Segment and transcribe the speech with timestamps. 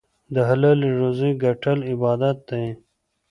[0.33, 2.65] د حلالې روزۍ ګټل عبادت دی.